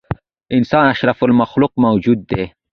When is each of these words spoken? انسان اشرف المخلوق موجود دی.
انسان 0.51 0.85
اشرف 0.85 1.23
المخلوق 1.23 1.71
موجود 1.77 2.25
دی. 2.27 2.53